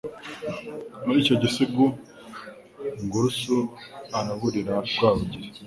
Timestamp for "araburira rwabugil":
4.19-5.43